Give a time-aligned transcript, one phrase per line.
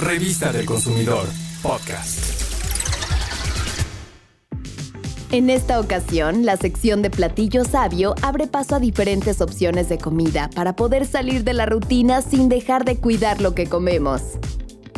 [0.00, 1.28] Revista del Consumidor,
[1.62, 2.40] podcast.
[5.30, 10.48] En esta ocasión, la sección de Platillo Sabio abre paso a diferentes opciones de comida
[10.54, 14.22] para poder salir de la rutina sin dejar de cuidar lo que comemos.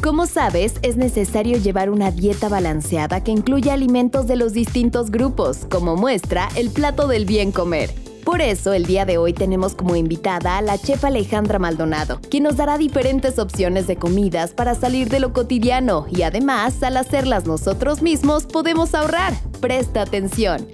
[0.00, 5.66] Como sabes, es necesario llevar una dieta balanceada que incluya alimentos de los distintos grupos,
[5.68, 7.90] como muestra el plato del bien comer.
[8.24, 12.44] Por eso, el día de hoy tenemos como invitada a la chef Alejandra Maldonado, quien
[12.44, 17.46] nos dará diferentes opciones de comidas para salir de lo cotidiano y además, al hacerlas
[17.46, 19.34] nosotros mismos, podemos ahorrar.
[19.60, 20.68] Presta atención.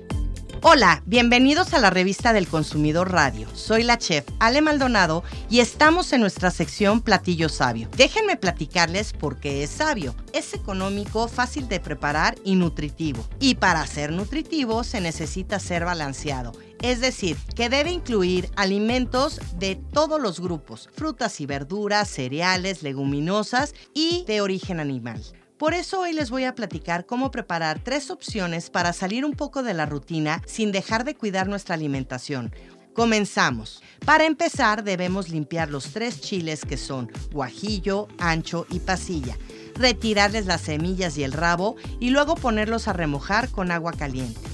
[0.60, 3.48] Hola, bienvenidos a la revista del Consumidor Radio.
[3.54, 7.88] Soy la chef Ale Maldonado y estamos en nuestra sección Platillo Sabio.
[7.96, 10.14] Déjenme platicarles por qué es sabio.
[10.32, 13.24] Es económico, fácil de preparar y nutritivo.
[13.38, 16.52] Y para ser nutritivo se necesita ser balanceado.
[16.82, 23.74] Es decir, que debe incluir alimentos de todos los grupos, frutas y verduras, cereales, leguminosas
[23.94, 25.20] y de origen animal.
[25.58, 29.64] Por eso hoy les voy a platicar cómo preparar tres opciones para salir un poco
[29.64, 32.52] de la rutina sin dejar de cuidar nuestra alimentación.
[32.94, 33.82] Comenzamos.
[34.04, 39.36] Para empezar debemos limpiar los tres chiles que son guajillo, ancho y pasilla,
[39.74, 44.47] retirarles las semillas y el rabo y luego ponerlos a remojar con agua caliente.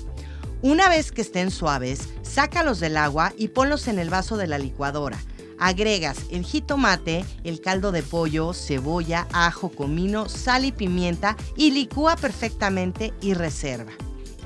[0.64, 4.56] Una vez que estén suaves, sácalos del agua y ponlos en el vaso de la
[4.56, 5.18] licuadora.
[5.58, 12.16] Agregas el jitomate, el caldo de pollo, cebolla, ajo, comino, sal y pimienta y licúa
[12.16, 13.92] perfectamente y reserva.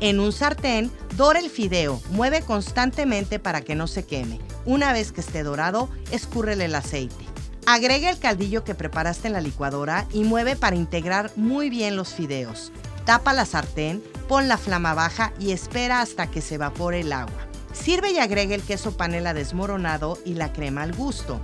[0.01, 4.41] En un sartén, dora el fideo, mueve constantemente para que no se queme.
[4.67, 7.25] Una vez que esté dorado, escúrrele el aceite.
[7.65, 12.13] Agrega el caldillo que preparaste en la licuadora y mueve para integrar muy bien los
[12.13, 12.73] fideos.
[13.09, 17.49] Tapa la sartén, pon la flama baja y espera hasta que se evapore el agua.
[17.73, 21.41] Sirve y agrega el queso panela desmoronado y la crema al gusto.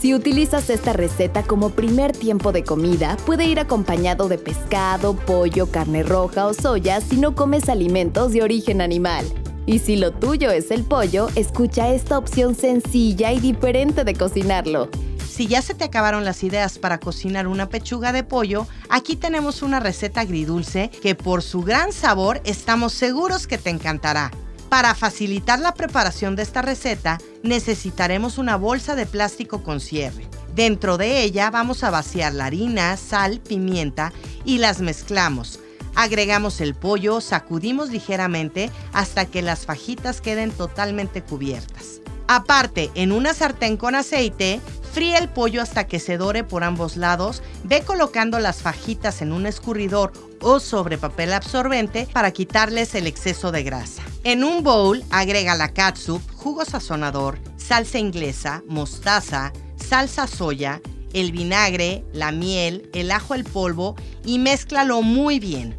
[0.00, 5.70] Si utilizas esta receta como primer tiempo de comida, puede ir acompañado de pescado, pollo,
[5.70, 9.24] carne roja o soya si no comes alimentos de origen animal.
[9.66, 14.90] Y si lo tuyo es el pollo, escucha esta opción sencilla y diferente de cocinarlo.
[15.30, 19.62] Si ya se te acabaron las ideas para cocinar una pechuga de pollo, aquí tenemos
[19.62, 24.32] una receta agridulce que por su gran sabor estamos seguros que te encantará.
[24.68, 30.26] Para facilitar la preparación de esta receta, necesitaremos una bolsa de plástico con cierre.
[30.56, 34.12] Dentro de ella vamos a vaciar la harina, sal, pimienta
[34.44, 35.60] y las mezclamos.
[35.94, 42.00] Agregamos el pollo, sacudimos ligeramente hasta que las fajitas queden totalmente cubiertas.
[42.32, 44.60] Aparte, en una sartén con aceite,
[44.92, 49.32] fríe el pollo hasta que se dore por ambos lados, ve colocando las fajitas en
[49.32, 54.02] un escurridor o sobre papel absorbente para quitarles el exceso de grasa.
[54.24, 60.80] En un bowl agrega la catsup, jugo sazonador, salsa inglesa, mostaza, salsa soya,
[61.12, 65.76] el vinagre, la miel, el ajo al polvo y mézclalo muy bien.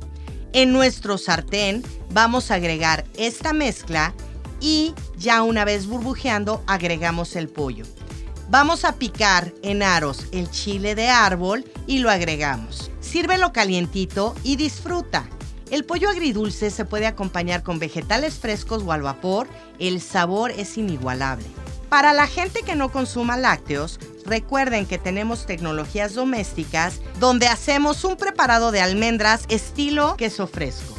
[0.53, 4.13] En nuestro sartén vamos a agregar esta mezcla
[4.59, 7.85] y ya una vez burbujeando agregamos el pollo.
[8.51, 12.91] Vamos a picar en aros el chile de árbol y lo agregamos.
[12.99, 15.25] Sírvelo calientito y disfruta.
[15.69, 19.47] El pollo agridulce se puede acompañar con vegetales frescos o al vapor.
[19.79, 21.45] El sabor es inigualable.
[21.87, 28.17] Para la gente que no consuma lácteos, recuerden que tenemos tecnologías domésticas donde hacemos un
[28.17, 30.93] preparado de almendras estilo queso fresco.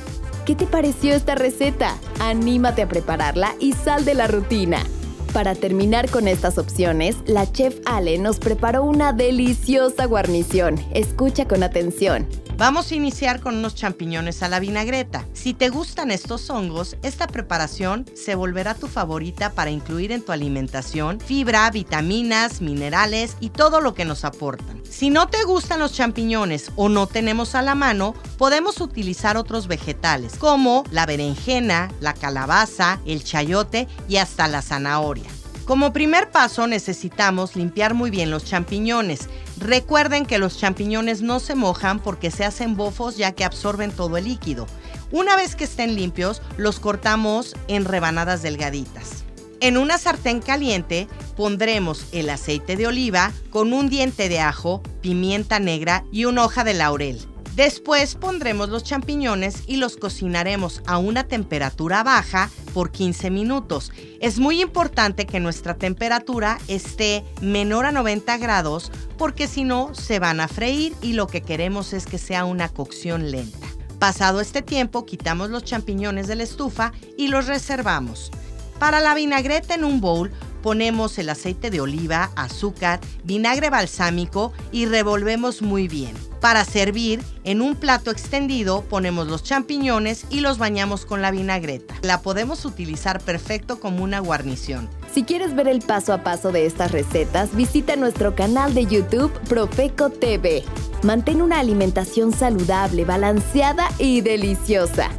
[0.46, 1.98] ¿Qué te pareció esta receta?
[2.18, 4.82] Anímate a prepararla y sal de la rutina.
[5.32, 10.78] Para terminar con estas opciones, la chef Ale nos preparó una deliciosa guarnición.
[10.92, 12.26] Escucha con atención.
[12.62, 15.26] Vamos a iniciar con unos champiñones a la vinagreta.
[15.32, 20.30] Si te gustan estos hongos, esta preparación se volverá tu favorita para incluir en tu
[20.30, 24.80] alimentación fibra, vitaminas, minerales y todo lo que nos aportan.
[24.88, 29.66] Si no te gustan los champiñones o no tenemos a la mano, podemos utilizar otros
[29.66, 35.41] vegetales como la berenjena, la calabaza, el chayote y hasta la zanahoria.
[35.64, 39.28] Como primer paso necesitamos limpiar muy bien los champiñones.
[39.58, 44.16] Recuerden que los champiñones no se mojan porque se hacen bofos ya que absorben todo
[44.16, 44.66] el líquido.
[45.12, 49.24] Una vez que estén limpios, los cortamos en rebanadas delgaditas.
[49.60, 55.60] En una sartén caliente pondremos el aceite de oliva con un diente de ajo, pimienta
[55.60, 57.31] negra y una hoja de laurel.
[57.54, 63.92] Después pondremos los champiñones y los cocinaremos a una temperatura baja por 15 minutos.
[64.20, 70.18] Es muy importante que nuestra temperatura esté menor a 90 grados porque si no se
[70.18, 73.68] van a freír y lo que queremos es que sea una cocción lenta.
[73.98, 78.30] Pasado este tiempo quitamos los champiñones de la estufa y los reservamos.
[78.78, 84.86] Para la vinagreta en un bowl Ponemos el aceite de oliva, azúcar, vinagre balsámico y
[84.86, 86.14] revolvemos muy bien.
[86.40, 91.94] Para servir, en un plato extendido ponemos los champiñones y los bañamos con la vinagreta.
[92.02, 94.88] La podemos utilizar perfecto como una guarnición.
[95.12, 99.32] Si quieres ver el paso a paso de estas recetas, visita nuestro canal de YouTube
[99.48, 100.64] Profeco TV.
[101.02, 105.10] Mantén una alimentación saludable, balanceada y deliciosa.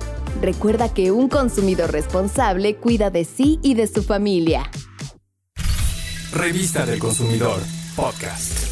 [0.42, 4.70] Recuerda que un consumidor responsable cuida de sí y de su familia.
[6.34, 7.62] Revista del Consumidor,
[7.96, 8.63] podcast.